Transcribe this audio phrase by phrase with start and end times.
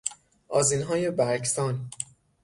[0.47, 1.89] آذینهای برگسان